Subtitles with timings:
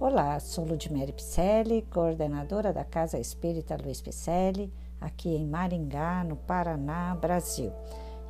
[0.00, 7.14] Olá, sou Ludmere Picelli, coordenadora da Casa Espírita Luiz Picelli, aqui em Maringá, no Paraná,
[7.14, 7.70] Brasil.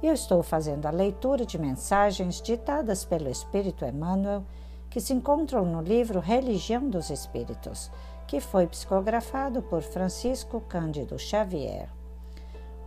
[0.03, 4.45] E eu estou fazendo a leitura de mensagens ditadas pelo Espírito Emmanuel,
[4.91, 7.89] que se encontram no livro Religião dos Espíritos,
[8.27, 11.89] que foi psicografado por Francisco Cândido Xavier.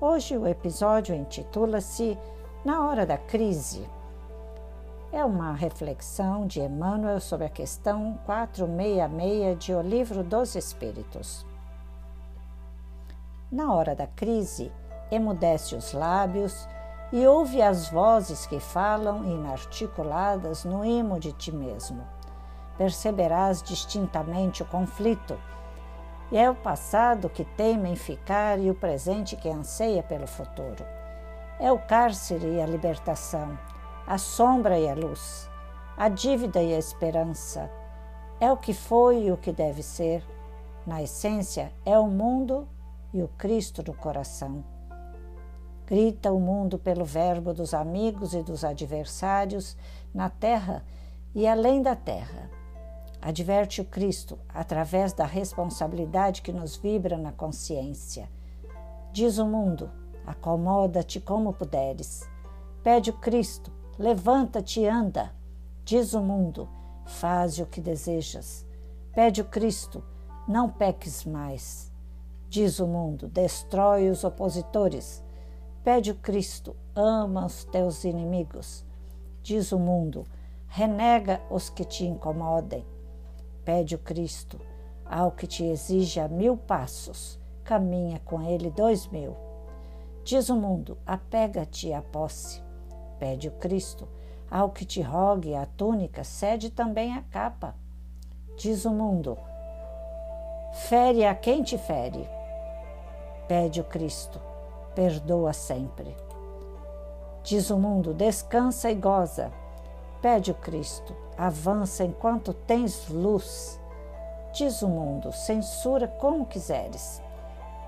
[0.01, 2.17] Hoje o episódio intitula-se
[2.65, 3.87] Na Hora da Crise
[5.13, 11.45] é uma reflexão de Emmanuel sobre a questão 466 de O Livro dos Espíritos.
[13.51, 14.71] Na hora da crise,
[15.11, 16.67] emudece os lábios
[17.11, 22.03] e ouve as vozes que falam inarticuladas no imo de ti mesmo.
[22.75, 25.39] Perceberás distintamente o conflito.
[26.31, 30.83] E é o passado que teme em ficar e o presente que anseia pelo futuro.
[31.59, 33.55] É o cárcere e a libertação
[34.05, 35.49] a sombra e a luz,
[35.95, 37.71] a dívida e a esperança.
[38.39, 40.23] É o que foi e o que deve ser.
[40.85, 42.67] Na essência, é o mundo
[43.13, 44.63] e o Cristo no coração.
[45.85, 49.77] Grita o mundo pelo verbo dos amigos e dos adversários
[50.13, 50.83] na terra
[51.33, 52.49] e além da terra.
[53.21, 58.29] Adverte o Cristo através da responsabilidade que nos vibra na consciência.
[59.13, 59.89] Diz o mundo:
[60.25, 62.29] acomoda-te como puderes.
[62.83, 65.31] Pede o Cristo Levanta-te e anda,
[65.85, 66.67] diz o mundo,
[67.05, 68.65] faze o que desejas.
[69.13, 70.03] Pede o Cristo,
[70.47, 71.93] não peques mais.
[72.49, 75.23] Diz o mundo, destrói os opositores.
[75.83, 78.83] Pede o Cristo, ama os teus inimigos.
[79.43, 80.25] Diz o mundo,
[80.65, 82.83] renega os que te incomodem.
[83.63, 84.59] Pede o Cristo,
[85.05, 89.37] ao que te exija mil passos, caminha com ele dois mil.
[90.23, 92.63] Diz o mundo, apega-te à posse
[93.19, 94.07] pede o Cristo.
[94.49, 97.75] Ao que te rogue a túnica, cede também a capa.
[98.55, 99.37] Diz o mundo:
[100.73, 102.29] fere a quem te fere.
[103.47, 104.39] Pede o Cristo,
[104.93, 106.15] perdoa sempre.
[107.43, 109.51] Diz o mundo: descansa e goza.
[110.21, 113.79] Pede o Cristo, avança enquanto tens luz.
[114.53, 117.21] Diz o mundo: censura como quiseres.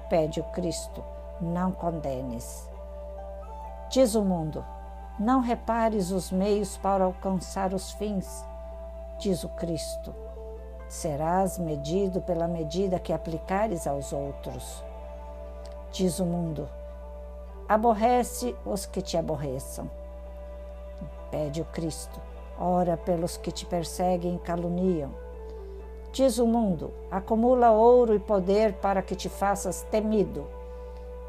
[0.10, 1.04] Pede o Cristo,
[1.40, 2.70] não condenes.
[3.90, 4.66] Diz o mundo:
[5.20, 8.46] não repares os meios para alcançar os fins,
[9.18, 10.14] diz o Cristo.
[10.90, 14.84] Serás medido pela medida que aplicares aos outros.
[15.92, 16.70] Diz o mundo:
[17.68, 19.90] aborrece os que te aborreçam.
[21.32, 22.20] Pede o Cristo:
[22.60, 25.12] ora pelos que te perseguem e caluniam.
[26.12, 30.46] Diz o mundo: acumula ouro e poder para que te faças temido.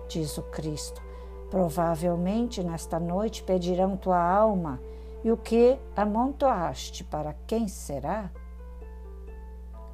[0.09, 1.06] Diz o Cristo:
[1.51, 4.81] Provavelmente nesta noite pedirão tua alma,
[5.25, 8.31] e o que amontoaste para quem será?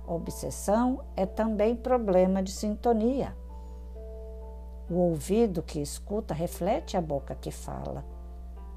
[0.07, 3.35] Obsessão é também problema de sintonia.
[4.91, 8.05] O ouvido que escuta reflete a boca que fala.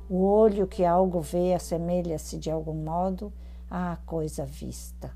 [0.10, 3.34] O olho que algo vê assemelha-se de algum modo
[3.70, 5.12] à coisa vista.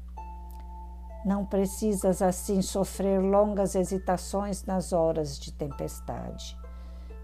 [1.24, 6.59] Não precisas assim sofrer longas hesitações nas horas de tempestade.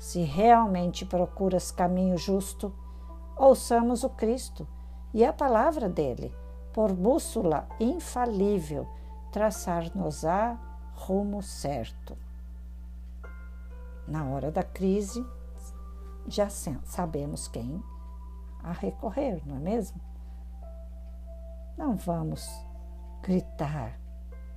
[0.05, 2.71] Se realmente procuras caminho justo,
[3.35, 4.67] ouçamos o Cristo
[5.11, 6.31] e a palavra dele,
[6.71, 8.87] por bússola infalível,
[9.31, 10.59] traçar-nos-á
[10.93, 12.15] rumo certo.
[14.07, 15.25] Na hora da crise,
[16.27, 17.83] já sabemos quem
[18.61, 19.99] a recorrer, não é mesmo?
[21.75, 22.47] Não vamos
[23.23, 23.99] gritar,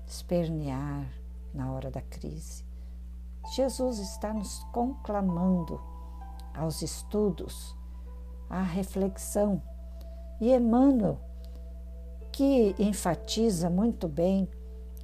[0.07, 1.07] espernear
[1.55, 2.68] na hora da crise.
[3.51, 5.81] Jesus está nos conclamando
[6.55, 7.77] aos estudos,
[8.49, 9.63] à reflexão.
[10.41, 11.19] E Emmanuel,
[12.31, 14.49] que enfatiza muito bem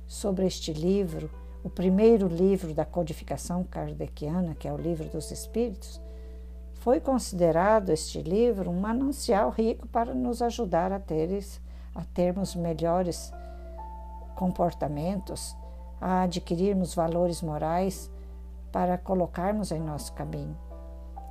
[0.06, 1.31] sobre este livro,
[1.62, 6.00] o primeiro livro da codificação kardeciana, que é o Livro dos Espíritos,
[6.75, 11.00] foi considerado este livro um manancial rico para nos ajudar a,
[11.94, 13.33] a termos melhores
[14.36, 15.57] comportamentos,
[15.98, 18.10] a adquirirmos valores morais
[18.74, 20.59] para colocarmos em nosso caminho.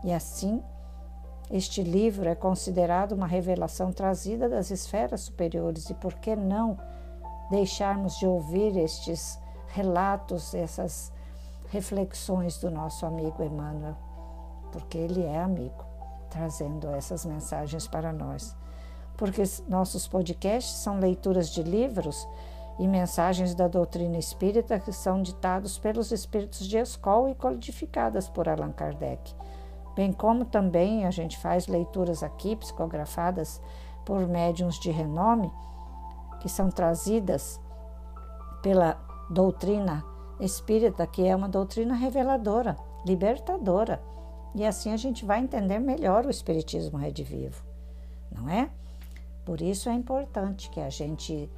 [0.01, 0.63] E assim,
[1.51, 6.77] este livro é considerado uma revelação trazida das esferas superiores, e por que não
[7.51, 9.37] deixarmos de ouvir estes
[9.67, 11.11] relatos, essas
[11.67, 13.97] reflexões do nosso amigo Emmanuel,
[14.71, 15.83] porque ele é amigo,
[16.29, 18.55] trazendo essas mensagens para nós.
[19.17, 22.25] Porque nossos podcasts são leituras de livros
[22.79, 28.49] e mensagens da doutrina espírita que são ditados pelos espíritos de escola e codificadas por
[28.49, 29.33] Allan Kardec.
[29.95, 33.61] Bem como também a gente faz leituras aqui, psicografadas
[34.03, 35.51] por médiums de renome,
[36.41, 37.59] que são trazidas
[38.61, 38.97] pela
[39.29, 40.03] doutrina
[40.39, 44.01] espírita, que é uma doutrina reveladora, libertadora.
[44.55, 47.63] E assim a gente vai entender melhor o Espiritismo redivivo,
[48.31, 48.69] não é?
[49.45, 51.49] Por isso é importante que a gente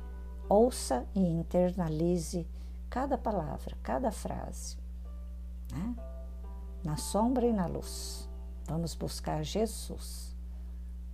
[0.49, 2.47] ouça e internalize
[2.89, 4.77] cada palavra, cada frase,
[5.71, 5.95] né?
[6.83, 8.29] na sombra e na luz.
[8.65, 10.35] Vamos buscar Jesus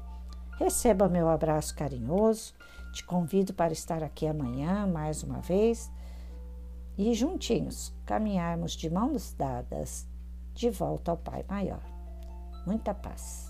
[0.59, 2.55] Receba meu abraço carinhoso.
[2.93, 5.91] Te convido para estar aqui amanhã mais uma vez
[6.97, 10.09] e juntinhos caminharmos de mãos dadas
[10.53, 11.83] de volta ao Pai Maior.
[12.67, 13.48] Muita paz.